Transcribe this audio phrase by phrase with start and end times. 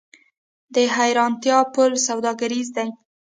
[0.73, 2.89] د حیرتان پل سوداګریز دی